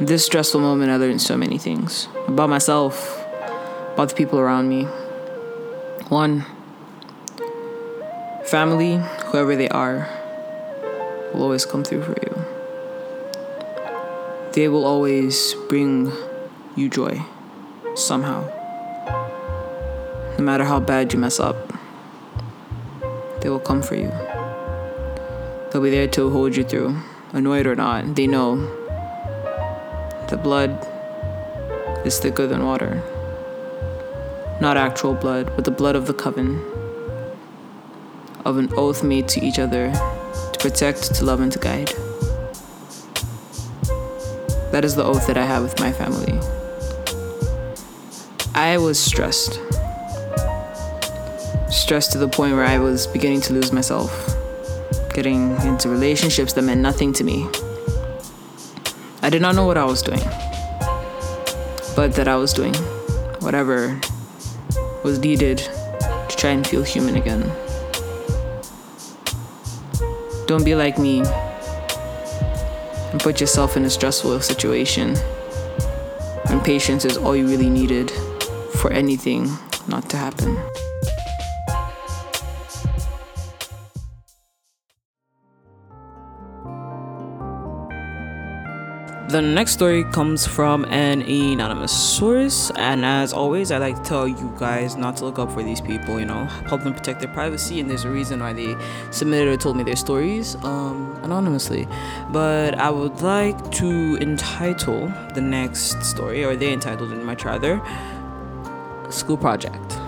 this 0.00 0.24
stressful 0.26 0.60
moment, 0.60 0.90
I 0.92 0.96
learned 0.96 1.22
so 1.22 1.36
many 1.36 1.58
things 1.58 2.06
about 2.28 2.50
myself, 2.50 3.25
about 3.96 4.10
the 4.10 4.14
people 4.14 4.38
around 4.38 4.68
me. 4.68 4.84
One, 6.10 6.44
family, 8.44 9.00
whoever 9.24 9.56
they 9.56 9.70
are, 9.70 10.06
will 11.32 11.42
always 11.42 11.64
come 11.64 11.82
through 11.82 12.02
for 12.02 12.14
you. 12.20 12.44
They 14.52 14.68
will 14.68 14.84
always 14.84 15.54
bring 15.70 16.12
you 16.76 16.90
joy 16.90 17.22
somehow. 17.94 18.44
No 20.36 20.44
matter 20.44 20.64
how 20.64 20.78
bad 20.78 21.14
you 21.14 21.18
mess 21.18 21.40
up, 21.40 21.56
they 23.40 23.48
will 23.48 23.64
come 23.64 23.80
for 23.80 23.94
you. 23.94 24.12
They'll 25.72 25.80
be 25.82 25.88
there 25.88 26.08
to 26.08 26.28
hold 26.28 26.54
you 26.54 26.64
through, 26.64 27.00
annoyed 27.32 27.66
or 27.66 27.74
not. 27.74 28.14
They 28.14 28.26
know 28.26 28.56
the 30.28 30.36
blood 30.36 30.86
is 32.04 32.18
thicker 32.18 32.46
than 32.46 32.62
water. 32.62 33.02
Not 34.58 34.78
actual 34.78 35.12
blood, 35.12 35.52
but 35.54 35.66
the 35.66 35.70
blood 35.70 35.96
of 35.96 36.06
the 36.06 36.14
coven, 36.14 36.64
of 38.46 38.56
an 38.56 38.72
oath 38.74 39.04
made 39.04 39.28
to 39.28 39.44
each 39.44 39.58
other 39.58 39.92
to 39.92 40.58
protect, 40.58 41.14
to 41.14 41.24
love, 41.24 41.40
and 41.40 41.52
to 41.52 41.58
guide. 41.58 41.88
That 44.72 44.82
is 44.82 44.96
the 44.96 45.04
oath 45.04 45.26
that 45.26 45.36
I 45.36 45.44
have 45.44 45.62
with 45.62 45.78
my 45.78 45.92
family. 45.92 46.40
I 48.54 48.78
was 48.78 48.98
stressed. 48.98 49.60
Stressed 51.70 52.12
to 52.12 52.18
the 52.18 52.28
point 52.28 52.54
where 52.54 52.64
I 52.64 52.78
was 52.78 53.06
beginning 53.06 53.42
to 53.42 53.52
lose 53.52 53.72
myself, 53.72 54.34
getting 55.12 55.54
into 55.62 55.90
relationships 55.90 56.54
that 56.54 56.62
meant 56.62 56.80
nothing 56.80 57.12
to 57.12 57.24
me. 57.24 57.46
I 59.20 59.28
did 59.28 59.42
not 59.42 59.54
know 59.54 59.66
what 59.66 59.76
I 59.76 59.84
was 59.84 60.00
doing, 60.00 60.24
but 61.94 62.14
that 62.14 62.26
I 62.26 62.36
was 62.36 62.54
doing 62.54 62.74
whatever 63.40 64.00
was 65.06 65.20
needed 65.20 65.58
to 65.58 66.36
try 66.36 66.50
and 66.50 66.66
feel 66.66 66.82
human 66.82 67.14
again. 67.14 67.42
Don't 70.48 70.64
be 70.64 70.74
like 70.74 70.98
me 70.98 71.20
and 73.12 73.20
put 73.20 73.40
yourself 73.40 73.76
in 73.76 73.84
a 73.84 73.90
stressful 73.90 74.40
situation 74.40 75.14
when 76.48 76.60
patience 76.60 77.04
is 77.04 77.16
all 77.16 77.36
you 77.36 77.46
really 77.46 77.70
needed 77.70 78.10
for 78.80 78.92
anything 78.92 79.48
not 79.86 80.10
to 80.10 80.16
happen. 80.16 80.58
The 89.28 89.42
next 89.42 89.72
story 89.72 90.04
comes 90.04 90.46
from 90.46 90.84
an 90.84 91.22
anonymous 91.22 91.90
source, 91.90 92.70
and 92.76 93.04
as 93.04 93.32
always, 93.32 93.72
I 93.72 93.78
like 93.78 93.96
to 93.96 94.02
tell 94.02 94.28
you 94.28 94.54
guys 94.56 94.94
not 94.94 95.16
to 95.16 95.24
look 95.24 95.40
up 95.40 95.50
for 95.50 95.64
these 95.64 95.80
people. 95.80 96.20
You 96.20 96.26
know, 96.26 96.44
help 96.44 96.84
them 96.84 96.94
protect 96.94 97.18
their 97.20 97.32
privacy, 97.32 97.80
and 97.80 97.90
there's 97.90 98.04
a 98.04 98.08
reason 98.08 98.38
why 98.38 98.52
they 98.52 98.76
submitted 99.10 99.48
or 99.48 99.56
told 99.56 99.76
me 99.76 99.82
their 99.82 99.96
stories 99.96 100.54
um, 100.62 101.18
anonymously. 101.24 101.88
But 102.30 102.78
I 102.78 102.88
would 102.88 103.20
like 103.20 103.72
to 103.72 104.16
entitle 104.20 105.12
the 105.34 105.40
next 105.40 106.04
story, 106.04 106.44
or 106.44 106.54
they 106.54 106.72
entitled 106.72 107.10
it 107.10 107.24
much 107.24 107.44
rather, 107.44 107.82
"School 109.10 109.36
Project." 109.36 109.98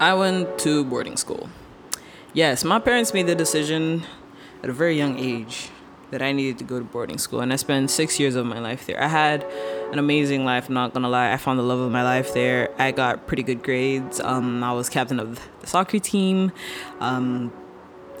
I 0.00 0.14
went 0.14 0.58
to 0.60 0.82
boarding 0.82 1.18
school. 1.18 1.50
Yes, 2.32 2.64
my 2.64 2.78
parents 2.78 3.12
made 3.12 3.26
the 3.26 3.34
decision 3.34 4.04
at 4.62 4.70
a 4.70 4.72
very 4.72 4.96
young 4.96 5.18
age 5.18 5.68
that 6.10 6.22
I 6.22 6.32
needed 6.32 6.56
to 6.58 6.64
go 6.64 6.78
to 6.78 6.84
boarding 6.86 7.18
school, 7.18 7.40
and 7.40 7.52
I 7.52 7.56
spent 7.56 7.90
six 7.90 8.18
years 8.18 8.34
of 8.34 8.46
my 8.46 8.58
life 8.60 8.86
there. 8.86 9.00
I 9.00 9.08
had 9.08 9.44
an 9.92 9.98
amazing 9.98 10.46
life, 10.46 10.70
not 10.70 10.94
gonna 10.94 11.10
lie. 11.10 11.32
I 11.32 11.36
found 11.36 11.58
the 11.58 11.62
love 11.62 11.80
of 11.80 11.92
my 11.92 12.02
life 12.02 12.32
there. 12.32 12.70
I 12.78 12.92
got 12.92 13.26
pretty 13.26 13.42
good 13.42 13.62
grades. 13.62 14.20
Um, 14.20 14.64
I 14.64 14.72
was 14.72 14.88
captain 14.88 15.20
of 15.20 15.38
the 15.60 15.66
soccer 15.66 15.98
team. 15.98 16.50
Um, 16.98 17.52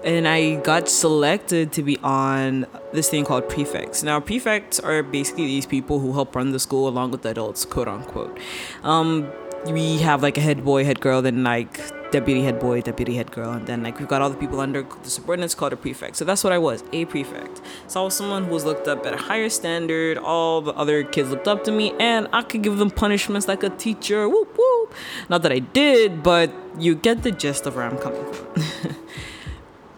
and 0.04 0.28
I 0.28 0.56
got 0.56 0.86
selected 0.88 1.72
to 1.72 1.82
be 1.82 1.96
on 1.98 2.66
this 2.92 3.08
thing 3.08 3.24
called 3.24 3.48
prefects. 3.48 4.02
Now, 4.02 4.20
prefects 4.20 4.78
are 4.80 5.02
basically 5.02 5.46
these 5.46 5.66
people 5.66 6.00
who 6.00 6.12
help 6.12 6.36
run 6.36 6.52
the 6.52 6.58
school 6.58 6.88
along 6.88 7.10
with 7.10 7.22
the 7.22 7.30
adults, 7.30 7.64
quote 7.64 7.88
unquote. 7.88 8.38
Um, 8.82 9.30
we 9.66 9.98
have 9.98 10.22
like 10.22 10.38
a 10.38 10.40
head 10.40 10.64
boy, 10.64 10.84
head 10.84 11.00
girl, 11.00 11.22
then 11.22 11.44
like 11.44 11.78
deputy 12.10 12.42
head 12.42 12.58
boy, 12.58 12.80
deputy 12.80 13.14
head 13.16 13.30
girl, 13.30 13.52
and 13.52 13.66
then 13.66 13.82
like 13.82 13.98
we've 13.98 14.08
got 14.08 14.22
all 14.22 14.30
the 14.30 14.36
people 14.36 14.60
under 14.60 14.82
the 15.02 15.10
subordinates 15.10 15.54
called 15.54 15.72
a 15.72 15.76
prefect. 15.76 16.16
So 16.16 16.24
that's 16.24 16.42
what 16.42 16.52
I 16.52 16.58
was, 16.58 16.82
a 16.92 17.04
prefect. 17.04 17.60
So 17.86 18.00
I 18.00 18.04
was 18.04 18.14
someone 18.14 18.44
who 18.44 18.52
was 18.52 18.64
looked 18.64 18.88
up 18.88 19.04
at 19.06 19.14
a 19.14 19.16
higher 19.16 19.48
standard. 19.48 20.18
All 20.18 20.60
the 20.62 20.72
other 20.72 21.04
kids 21.04 21.30
looked 21.30 21.48
up 21.48 21.64
to 21.64 21.72
me, 21.72 21.92
and 22.00 22.28
I 22.32 22.42
could 22.42 22.62
give 22.62 22.78
them 22.78 22.90
punishments 22.90 23.48
like 23.48 23.62
a 23.62 23.70
teacher. 23.70 24.28
Whoop 24.28 24.56
whoop. 24.56 24.94
Not 25.28 25.42
that 25.42 25.52
I 25.52 25.60
did, 25.60 26.22
but 26.22 26.52
you 26.78 26.94
get 26.94 27.22
the 27.22 27.30
gist 27.30 27.66
of 27.66 27.76
where 27.76 27.84
I'm 27.84 27.98
coming 27.98 28.32
from. 28.32 28.96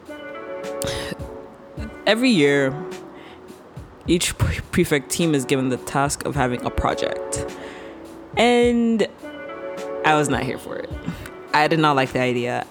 Every 2.07 2.31
year, 2.31 2.75
each 4.07 4.37
prefect 4.37 5.11
team 5.11 5.35
is 5.35 5.45
given 5.45 5.69
the 5.69 5.77
task 5.77 6.25
of 6.25 6.35
having 6.35 6.65
a 6.67 6.71
project. 6.71 7.47
And 8.37 9.07
I 10.05 10.15
was 10.17 10.29
not 10.29 10.43
here 10.43 10.59
for 10.59 10.77
it. 10.77 10.91
I 11.55 11.69
did 11.69 11.79
not 11.79 11.97
like 11.97 12.13
the 12.13 12.21
idea. 12.21 12.67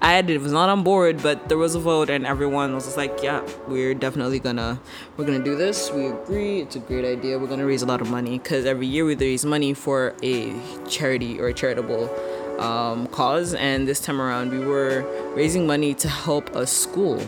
I 0.00 0.22
did, 0.22 0.40
was 0.40 0.52
not 0.52 0.68
on 0.68 0.84
board, 0.84 1.22
but 1.22 1.48
there 1.48 1.58
was 1.58 1.74
a 1.74 1.80
vote, 1.80 2.10
and 2.10 2.26
everyone 2.26 2.74
was 2.74 2.84
just 2.84 2.96
like, 2.96 3.22
"Yeah, 3.22 3.42
we're 3.66 3.94
definitely 3.94 4.38
gonna, 4.38 4.78
we're 5.16 5.24
gonna 5.24 5.42
do 5.42 5.56
this. 5.56 5.90
We 5.90 6.06
agree. 6.06 6.60
It's 6.60 6.76
a 6.76 6.78
great 6.78 7.04
idea. 7.04 7.38
We're 7.38 7.48
gonna 7.48 7.66
raise 7.66 7.82
a 7.82 7.86
lot 7.86 8.00
of 8.00 8.10
money 8.10 8.38
because 8.38 8.66
every 8.66 8.86
year 8.86 9.04
we 9.04 9.16
raise 9.16 9.44
money 9.44 9.74
for 9.74 10.14
a 10.22 10.54
charity 10.86 11.40
or 11.40 11.48
a 11.48 11.54
charitable 11.54 12.10
um, 12.60 13.06
cause, 13.08 13.54
and 13.54 13.88
this 13.88 14.00
time 14.00 14.20
around 14.20 14.52
we 14.52 14.60
were 14.60 15.04
raising 15.34 15.66
money 15.66 15.94
to 15.94 16.08
help 16.08 16.54
a 16.54 16.66
school 16.66 17.20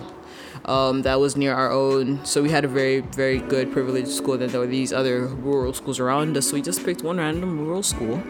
um, 0.69 1.03
that 1.03 1.19
was 1.19 1.35
near 1.35 1.55
our 1.55 1.73
own. 1.73 2.25
So 2.27 2.43
we 2.43 2.51
had 2.51 2.65
a 2.65 2.69
very, 2.69 3.01
very 3.01 3.39
good 3.39 3.73
privileged 3.73 4.11
school. 4.11 4.37
Then 4.37 4.51
there 4.51 4.61
were 4.61 4.67
these 4.67 4.93
other 4.93 5.27
rural 5.27 5.73
schools 5.73 5.99
around 5.99 6.37
us. 6.37 6.49
So 6.49 6.55
we 6.55 6.63
just 6.63 6.85
picked 6.85 7.03
one 7.03 7.17
random 7.17 7.59
rural 7.59 7.83
school 7.83 8.23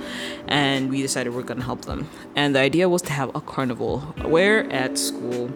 and 0.46 0.88
we 0.88 1.02
decided 1.02 1.34
we're 1.34 1.42
going 1.42 1.58
to 1.58 1.66
help 1.66 1.84
them. 1.84 2.08
And 2.36 2.54
the 2.54 2.60
idea 2.60 2.88
was 2.88 3.02
to 3.02 3.12
have 3.12 3.34
a 3.34 3.40
carnival 3.40 4.00
where 4.22 4.70
at 4.72 4.96
school. 4.96 5.50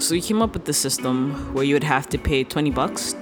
So 0.00 0.12
we 0.12 0.20
came 0.20 0.42
up 0.42 0.54
with 0.54 0.64
the 0.64 0.74
system 0.74 1.54
where 1.54 1.64
you 1.64 1.76
would 1.76 1.84
have 1.84 2.08
to 2.08 2.18
pay 2.18 2.42
20 2.42 2.70
bucks 2.72 3.14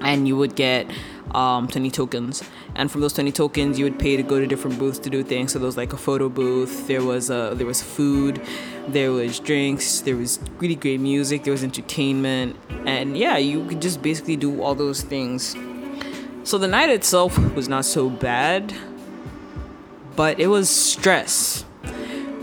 and 0.00 0.28
you 0.28 0.36
would 0.36 0.54
get 0.54 0.86
um, 1.34 1.68
20 1.68 1.90
tokens. 1.90 2.42
And 2.74 2.90
from 2.90 3.00
those 3.00 3.12
20 3.14 3.32
tokens 3.32 3.78
you 3.78 3.84
would 3.84 3.98
pay 3.98 4.16
to 4.16 4.22
go 4.22 4.38
to 4.38 4.46
different 4.46 4.78
booths 4.78 4.98
to 5.00 5.10
do 5.10 5.22
things. 5.22 5.52
So 5.52 5.58
there 5.58 5.66
was 5.66 5.76
like 5.76 5.92
a 5.92 5.96
photo 5.96 6.28
booth 6.28 6.86
there 6.86 7.02
was 7.04 7.30
a 7.30 7.52
there 7.54 7.66
was 7.66 7.82
food 7.82 8.40
there 8.88 9.12
was 9.12 9.38
drinks 9.38 10.00
there 10.00 10.16
was 10.16 10.38
really 10.58 10.74
great 10.74 11.00
music 11.00 11.44
there 11.44 11.52
was 11.52 11.64
entertainment. 11.64 12.56
And 12.86 13.16
yeah 13.16 13.36
you 13.36 13.64
could 13.66 13.82
just 13.82 14.02
basically 14.02 14.36
do 14.36 14.62
all 14.62 14.74
those 14.74 15.02
things. 15.02 15.56
So 16.44 16.58
the 16.58 16.68
night 16.68 16.90
itself 16.90 17.38
was 17.54 17.68
not 17.68 17.84
so 17.84 18.10
bad 18.10 18.74
but 20.16 20.38
it 20.38 20.48
was 20.48 20.68
stress 20.68 21.64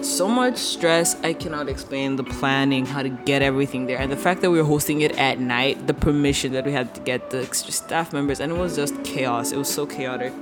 so 0.01 0.27
much 0.27 0.57
stress 0.57 1.15
i 1.23 1.33
cannot 1.33 1.67
explain 1.67 2.15
the 2.15 2.23
planning 2.23 2.85
how 2.85 3.03
to 3.03 3.09
get 3.09 3.41
everything 3.41 3.85
there 3.85 3.97
and 3.97 4.11
the 4.11 4.17
fact 4.17 4.41
that 4.41 4.49
we 4.49 4.57
were 4.57 4.67
hosting 4.67 5.01
it 5.01 5.17
at 5.17 5.39
night 5.39 5.87
the 5.87 5.93
permission 5.93 6.53
that 6.53 6.65
we 6.65 6.71
had 6.71 6.93
to 6.95 7.01
get 7.01 7.29
the 7.31 7.41
extra 7.41 7.71
staff 7.71 8.13
members 8.13 8.39
and 8.39 8.51
it 8.51 8.57
was 8.57 8.75
just 8.75 9.03
chaos. 9.03 9.51
It 9.51 9.57
was 9.57 9.71
so 9.71 9.85
chaotic. 9.85 10.33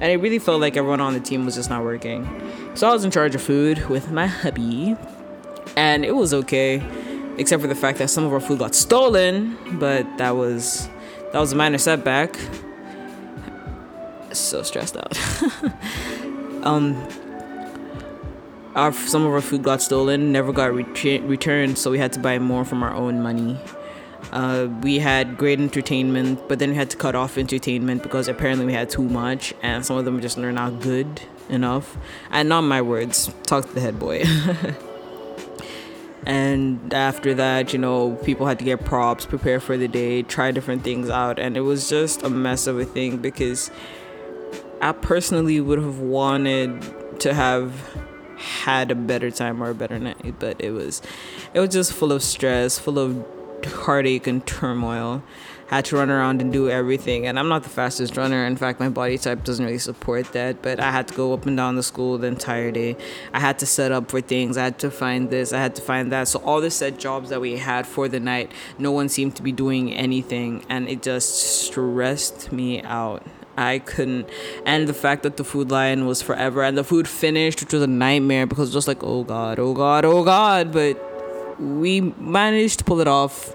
And 0.00 0.12
it 0.12 0.18
really 0.18 0.38
felt 0.38 0.60
like 0.60 0.76
everyone 0.76 1.00
on 1.00 1.14
the 1.14 1.20
team 1.20 1.44
was 1.44 1.54
just 1.54 1.70
not 1.70 1.82
working. 1.82 2.28
So 2.74 2.88
i 2.88 2.92
was 2.92 3.04
in 3.04 3.10
charge 3.10 3.34
of 3.34 3.42
food 3.42 3.88
with 3.88 4.10
my 4.10 4.26
hubby 4.26 4.96
and 5.76 6.04
it 6.04 6.14
was 6.14 6.32
okay 6.32 6.82
except 7.38 7.62
for 7.62 7.68
the 7.68 7.74
fact 7.74 7.98
that 7.98 8.10
some 8.10 8.24
of 8.24 8.32
our 8.32 8.40
food 8.40 8.58
got 8.58 8.74
stolen 8.74 9.56
but 9.78 10.06
that 10.18 10.36
was 10.36 10.88
that 11.32 11.38
was 11.38 11.52
a 11.52 11.56
minor 11.56 11.78
setback. 11.78 12.36
So 14.32 14.62
stressed 14.62 14.96
out. 14.96 15.18
Um 16.62 17.08
our 18.74 18.92
some 18.92 19.26
of 19.26 19.32
our 19.32 19.40
food 19.40 19.62
got 19.62 19.82
stolen, 19.82 20.32
never 20.32 20.52
got 20.52 20.72
ret- 20.74 21.22
returned, 21.22 21.78
so 21.78 21.90
we 21.90 21.98
had 21.98 22.12
to 22.12 22.20
buy 22.20 22.38
more 22.38 22.64
from 22.64 22.82
our 22.82 22.94
own 22.94 23.22
money. 23.22 23.58
Uh, 24.32 24.68
we 24.82 24.98
had 24.98 25.36
great 25.36 25.58
entertainment, 25.58 26.48
but 26.48 26.58
then 26.58 26.70
we 26.70 26.76
had 26.76 26.90
to 26.90 26.96
cut 26.96 27.14
off 27.14 27.36
entertainment 27.36 28.02
because 28.02 28.28
apparently 28.28 28.64
we 28.66 28.72
had 28.72 28.88
too 28.88 29.02
much, 29.02 29.52
and 29.62 29.84
some 29.84 29.96
of 29.96 30.04
them 30.04 30.20
just 30.20 30.38
are 30.38 30.52
not 30.52 30.80
good 30.80 31.22
enough. 31.48 31.96
And 32.30 32.48
not 32.48 32.62
my 32.62 32.80
words. 32.80 33.32
Talk 33.44 33.66
to 33.66 33.74
the 33.74 33.80
head 33.80 33.98
boy. 33.98 34.24
and 36.26 36.92
after 36.92 37.32
that 37.32 37.72
you 37.72 37.78
know 37.78 38.14
people 38.16 38.46
had 38.46 38.58
to 38.58 38.64
get 38.64 38.84
props 38.84 39.24
prepare 39.24 39.58
for 39.58 39.78
the 39.78 39.88
day 39.88 40.22
try 40.22 40.50
different 40.50 40.84
things 40.84 41.08
out 41.08 41.38
and 41.38 41.56
it 41.56 41.62
was 41.62 41.88
just 41.88 42.22
a 42.22 42.28
mess 42.28 42.66
of 42.66 42.78
a 42.78 42.84
thing 42.84 43.16
because 43.16 43.70
i 44.82 44.92
personally 44.92 45.60
would 45.60 45.78
have 45.78 45.98
wanted 45.98 46.82
to 47.18 47.32
have 47.32 47.72
had 48.40 48.90
a 48.90 48.94
better 48.94 49.30
time 49.30 49.62
or 49.62 49.70
a 49.70 49.74
better 49.74 49.98
night 49.98 50.34
but 50.38 50.60
it 50.60 50.70
was 50.70 51.02
it 51.54 51.60
was 51.60 51.70
just 51.70 51.92
full 51.92 52.12
of 52.12 52.22
stress 52.22 52.78
full 52.78 52.98
of 52.98 53.26
heartache 53.66 54.26
and 54.26 54.46
turmoil 54.46 55.22
had 55.70 55.84
to 55.84 55.96
run 55.96 56.10
around 56.10 56.42
and 56.42 56.52
do 56.52 56.68
everything. 56.68 57.28
And 57.28 57.38
I'm 57.38 57.48
not 57.48 57.62
the 57.62 57.68
fastest 57.68 58.16
runner. 58.16 58.44
In 58.44 58.56
fact, 58.56 58.80
my 58.80 58.88
body 58.88 59.16
type 59.16 59.44
doesn't 59.44 59.64
really 59.64 59.78
support 59.78 60.32
that. 60.32 60.62
But 60.62 60.80
I 60.80 60.90
had 60.90 61.06
to 61.08 61.14
go 61.14 61.32
up 61.32 61.46
and 61.46 61.56
down 61.56 61.76
the 61.76 61.84
school 61.84 62.18
the 62.18 62.26
entire 62.26 62.72
day. 62.72 62.96
I 63.32 63.38
had 63.38 63.60
to 63.60 63.66
set 63.66 63.92
up 63.92 64.10
for 64.10 64.20
things. 64.20 64.56
I 64.56 64.64
had 64.64 64.80
to 64.80 64.90
find 64.90 65.30
this. 65.30 65.52
I 65.52 65.60
had 65.60 65.76
to 65.76 65.82
find 65.82 66.10
that. 66.10 66.26
So 66.26 66.40
all 66.40 66.60
the 66.60 66.72
set 66.72 66.98
jobs 66.98 67.30
that 67.30 67.40
we 67.40 67.56
had 67.56 67.86
for 67.86 68.08
the 68.08 68.18
night, 68.18 68.50
no 68.78 68.90
one 68.90 69.08
seemed 69.08 69.36
to 69.36 69.44
be 69.44 69.52
doing 69.52 69.94
anything, 69.94 70.64
and 70.68 70.88
it 70.88 71.02
just 71.02 71.38
stressed 71.38 72.50
me 72.50 72.82
out. 72.82 73.24
I 73.60 73.78
couldn't. 73.78 74.28
And 74.64 74.88
the 74.88 74.94
fact 74.94 75.22
that 75.22 75.36
the 75.36 75.44
food 75.44 75.70
line 75.70 76.06
was 76.06 76.22
forever 76.22 76.62
and 76.62 76.78
the 76.78 76.84
food 76.84 77.06
finished, 77.06 77.60
which 77.60 77.72
was 77.72 77.82
a 77.82 77.86
nightmare 77.86 78.46
because 78.46 78.68
it 78.68 78.74
was 78.74 78.84
just 78.84 78.88
like, 78.88 79.04
oh 79.04 79.22
God, 79.22 79.58
oh 79.58 79.74
God, 79.74 80.04
oh 80.04 80.24
God. 80.24 80.72
But 80.72 81.60
we 81.60 82.00
managed 82.00 82.78
to 82.78 82.84
pull 82.84 83.00
it 83.00 83.08
off 83.08 83.54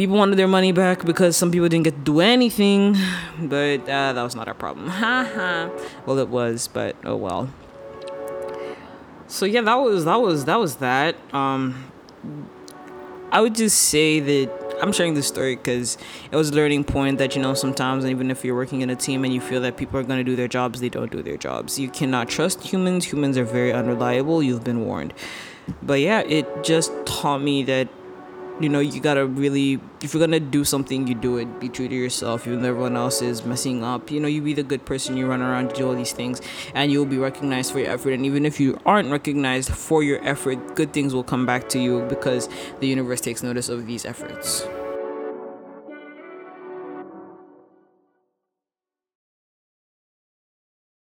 people 0.00 0.16
wanted 0.16 0.36
their 0.36 0.48
money 0.48 0.72
back 0.72 1.04
because 1.04 1.36
some 1.36 1.50
people 1.50 1.68
didn't 1.68 1.84
get 1.84 1.94
to 1.94 2.00
do 2.00 2.20
anything, 2.20 2.96
but 3.38 3.80
uh, 3.82 4.14
that 4.14 4.22
was 4.22 4.34
not 4.34 4.48
our 4.48 4.54
problem. 4.54 4.86
well, 6.06 6.18
it 6.18 6.28
was, 6.28 6.68
but 6.68 6.96
oh 7.04 7.16
well. 7.16 7.52
So 9.26 9.44
yeah, 9.44 9.60
that 9.60 9.74
was 9.74 10.06
that 10.06 10.16
was 10.16 10.46
that 10.46 10.58
was 10.58 10.76
that. 10.76 11.16
Um, 11.34 11.92
I 13.30 13.42
would 13.42 13.54
just 13.54 13.76
say 13.76 14.20
that 14.20 14.59
I'm 14.82 14.92
sharing 14.92 15.14
this 15.14 15.26
story 15.26 15.56
because 15.56 15.98
it 16.30 16.36
was 16.36 16.50
a 16.50 16.54
learning 16.54 16.84
point 16.84 17.18
that 17.18 17.36
you 17.36 17.42
know 17.42 17.54
sometimes 17.54 18.06
even 18.06 18.30
if 18.30 18.44
you're 18.44 18.54
working 18.54 18.80
in 18.80 18.90
a 18.90 18.96
team 18.96 19.24
and 19.24 19.32
you 19.32 19.40
feel 19.40 19.60
that 19.60 19.76
people 19.76 19.98
are 20.00 20.02
going 20.02 20.18
to 20.18 20.24
do 20.24 20.36
their 20.36 20.48
jobs, 20.48 20.80
they 20.80 20.88
don't 20.88 21.12
do 21.12 21.22
their 21.22 21.36
jobs. 21.36 21.78
You 21.78 21.90
cannot 21.90 22.28
trust 22.28 22.62
humans. 22.62 23.12
Humans 23.12 23.36
are 23.36 23.44
very 23.44 23.72
unreliable. 23.72 24.42
You've 24.42 24.64
been 24.64 24.84
warned. 24.86 25.12
But 25.82 26.00
yeah, 26.00 26.20
it 26.20 26.64
just 26.64 26.92
taught 27.04 27.42
me 27.42 27.62
that 27.64 27.88
you 28.60 28.68
know 28.68 28.80
you 28.80 29.00
gotta 29.00 29.26
really 29.26 29.80
if 30.02 30.14
you're 30.14 30.20
gonna 30.20 30.40
do 30.40 30.64
something 30.64 31.06
you 31.06 31.14
do 31.14 31.38
it. 31.38 31.60
Be 31.60 31.68
true 31.68 31.88
to 31.88 31.94
yourself. 31.94 32.46
Even 32.46 32.62
though 32.62 32.68
everyone 32.68 32.96
else 32.96 33.22
is 33.22 33.44
messing 33.44 33.82
up. 33.82 34.10
You 34.10 34.20
know 34.20 34.28
you 34.28 34.42
be 34.42 34.54
the 34.54 34.62
good 34.62 34.84
person. 34.84 35.16
You 35.16 35.26
run 35.26 35.42
around 35.42 35.72
do 35.72 35.88
all 35.88 35.94
these 35.94 36.12
things 36.12 36.40
and 36.74 36.92
you'll 36.92 37.06
be 37.06 37.18
recognized 37.18 37.72
for 37.72 37.78
your 37.80 37.90
effort. 37.90 38.12
And 38.12 38.26
even 38.26 38.46
if 38.46 38.60
you 38.60 38.78
aren't 38.86 39.10
recognized 39.10 39.70
for 39.70 40.02
your 40.02 40.22
effort 40.24 40.74
good 40.74 40.92
things 40.92 41.14
will 41.14 41.24
come 41.24 41.46
back 41.46 41.68
to 41.70 41.78
you 41.78 42.02
because 42.08 42.48
the 42.80 42.86
universe 42.86 43.20
takes 43.20 43.42
notice 43.42 43.68
of 43.68 43.86
these 43.86 44.04
efforts 44.04 44.66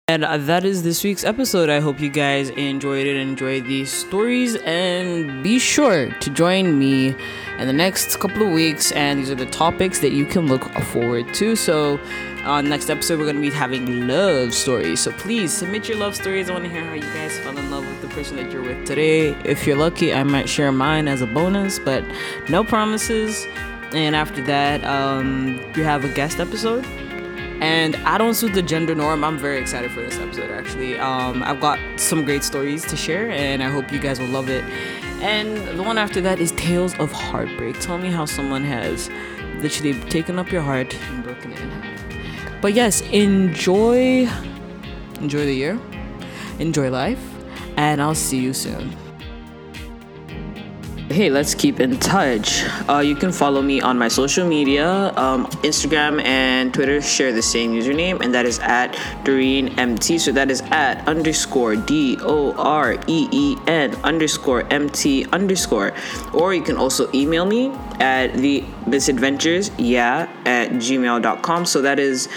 And 0.09 0.25
uh, 0.25 0.37
that 0.37 0.65
is 0.65 0.81
this 0.81 1.03
week's 1.03 1.23
episode. 1.23 1.69
I 1.69 1.79
hope 1.79 1.99
you 1.99 2.09
guys 2.09 2.49
enjoyed 2.49 3.05
it, 3.05 3.15
enjoyed 3.15 3.65
these 3.65 3.93
stories, 3.93 4.55
and 4.55 5.43
be 5.43 5.59
sure 5.59 6.09
to 6.09 6.29
join 6.31 6.79
me 6.79 7.15
in 7.59 7.67
the 7.67 7.73
next 7.73 8.19
couple 8.19 8.41
of 8.41 8.51
weeks. 8.51 8.91
And 8.93 9.19
these 9.19 9.29
are 9.29 9.35
the 9.35 9.45
topics 9.45 9.99
that 9.99 10.11
you 10.11 10.25
can 10.25 10.47
look 10.47 10.63
forward 10.85 11.31
to. 11.35 11.55
So, 11.55 11.99
on 12.39 12.45
uh, 12.47 12.61
next 12.61 12.89
episode, 12.89 13.19
we're 13.19 13.25
going 13.25 13.35
to 13.35 13.41
be 13.41 13.51
having 13.51 14.07
love 14.07 14.55
stories. 14.55 14.99
So, 14.99 15.11
please 15.11 15.53
submit 15.53 15.87
your 15.87 15.99
love 15.99 16.15
stories. 16.15 16.49
I 16.49 16.53
want 16.53 16.65
to 16.65 16.71
hear 16.71 16.83
how 16.83 16.93
you 16.95 17.01
guys 17.01 17.37
fell 17.37 17.55
in 17.55 17.69
love 17.69 17.85
with 17.85 18.01
the 18.01 18.07
person 18.07 18.35
that 18.37 18.51
you're 18.51 18.63
with 18.63 18.87
today. 18.87 19.35
If 19.45 19.67
you're 19.67 19.77
lucky, 19.77 20.11
I 20.11 20.23
might 20.23 20.49
share 20.49 20.71
mine 20.71 21.07
as 21.07 21.21
a 21.21 21.27
bonus, 21.27 21.77
but 21.77 22.03
no 22.49 22.63
promises. 22.63 23.45
And 23.93 24.15
after 24.15 24.41
that, 24.45 24.83
um, 24.85 25.61
you 25.75 25.83
have 25.83 26.03
a 26.03 26.09
guest 26.09 26.39
episode 26.39 26.83
and 27.61 27.95
I 27.97 28.17
don't 28.17 28.33
suit 28.33 28.53
the 28.53 28.61
gender 28.61 28.95
norm. 28.95 29.23
I'm 29.23 29.37
very 29.37 29.59
excited 29.59 29.91
for 29.91 30.01
this 30.01 30.17
episode, 30.17 30.51
actually. 30.51 30.99
Um, 30.99 31.43
I've 31.43 31.59
got 31.59 31.79
some 31.97 32.23
great 32.23 32.43
stories 32.43 32.85
to 32.85 32.95
share, 32.95 33.29
and 33.29 33.61
I 33.61 33.69
hope 33.69 33.91
you 33.91 33.99
guys 33.99 34.19
will 34.19 34.27
love 34.27 34.49
it. 34.49 34.63
And 35.21 35.57
the 35.77 35.83
one 35.83 35.97
after 35.97 36.21
that 36.21 36.39
is 36.39 36.51
Tales 36.53 36.97
of 36.99 37.11
Heartbreak. 37.11 37.79
Tell 37.79 37.97
me 37.97 38.09
how 38.09 38.25
someone 38.25 38.63
has 38.63 39.09
literally 39.61 39.99
taken 40.09 40.39
up 40.39 40.51
your 40.51 40.61
heart 40.61 40.93
and 40.93 41.23
broken 41.23 41.51
it 41.51 41.59
in 41.59 41.69
half. 41.69 42.61
But 42.61 42.73
yes, 42.73 43.01
enjoy, 43.11 44.29
enjoy 45.19 45.45
the 45.45 45.53
year, 45.53 45.79
enjoy 46.59 46.89
life, 46.89 47.21
and 47.77 48.01
I'll 48.01 48.15
see 48.15 48.39
you 48.39 48.53
soon. 48.53 48.95
Hey, 51.09 51.31
let's 51.31 51.55
keep 51.55 51.79
in 51.79 51.97
touch. 51.97 52.63
Uh, 52.87 52.99
you 52.99 53.15
can 53.15 53.31
follow 53.31 53.63
me 53.63 53.81
on 53.81 53.97
my 53.97 54.07
social 54.07 54.47
media. 54.47 55.11
Um, 55.17 55.47
Instagram 55.65 56.23
and 56.23 56.71
Twitter 56.71 57.01
share 57.01 57.33
the 57.33 57.41
same 57.41 57.73
username, 57.73 58.21
and 58.21 58.31
that 58.35 58.45
is 58.45 58.59
at 58.59 58.95
Doreen 59.23 59.69
MT. 59.79 60.19
So 60.19 60.31
that 60.33 60.51
is 60.51 60.61
at 60.69 61.07
underscore 61.07 61.75
D 61.77 62.19
O 62.21 62.53
R 62.53 62.93
E 63.07 63.27
E 63.31 63.57
N 63.65 63.95
underscore 64.03 64.71
MT 64.71 65.25
underscore. 65.33 65.93
Or 66.31 66.53
you 66.53 66.61
can 66.61 66.77
also 66.77 67.09
email 67.11 67.43
me 67.47 67.71
at 67.99 68.35
the 68.35 68.63
misadventures, 68.85 69.71
yeah, 69.79 70.29
at 70.45 70.69
gmail.com. 70.73 71.65
So 71.65 71.81
that 71.81 71.97
is 71.97 72.29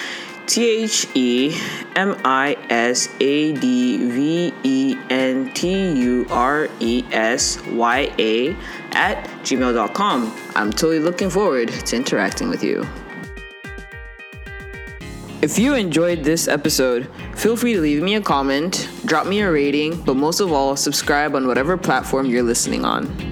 T 0.46 0.84
H 0.84 1.06
E 1.14 1.56
M 1.96 2.16
I 2.24 2.56
S 2.68 3.08
A 3.20 3.52
D 3.54 4.10
V 4.10 4.54
E 4.62 4.96
N 5.10 5.52
T 5.54 5.92
U 5.92 6.26
R 6.30 6.68
E 6.80 7.04
S 7.12 7.62
Y 7.66 8.12
A 8.18 8.56
at 8.92 9.24
gmail.com. 9.42 10.36
I'm 10.54 10.70
totally 10.70 10.98
looking 10.98 11.30
forward 11.30 11.68
to 11.68 11.96
interacting 11.96 12.48
with 12.48 12.62
you. 12.62 12.86
If 15.42 15.58
you 15.58 15.74
enjoyed 15.74 16.22
this 16.22 16.46
episode, 16.46 17.08
feel 17.34 17.56
free 17.56 17.74
to 17.74 17.80
leave 17.80 18.00
me 18.00 18.14
a 18.14 18.20
comment, 18.20 18.88
drop 19.04 19.26
me 19.26 19.40
a 19.40 19.50
rating, 19.50 20.00
but 20.02 20.14
most 20.14 20.38
of 20.38 20.52
all, 20.52 20.76
subscribe 20.76 21.34
on 21.34 21.48
whatever 21.48 21.76
platform 21.76 22.26
you're 22.26 22.44
listening 22.44 22.84
on. 22.84 23.31